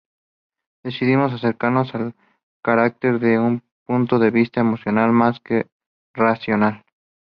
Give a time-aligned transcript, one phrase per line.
[0.83, 2.15] Decidimos acercarnos el
[2.63, 5.67] carácter desde un punto de vista emocional más que
[6.11, 6.83] racional.